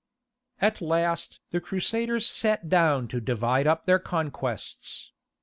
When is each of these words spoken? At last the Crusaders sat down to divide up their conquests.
At 0.59 0.81
last 0.81 1.41
the 1.51 1.61
Crusaders 1.61 2.25
sat 2.25 2.67
down 2.69 3.07
to 3.09 3.21
divide 3.21 3.67
up 3.67 3.85
their 3.85 3.99
conquests. 3.99 5.11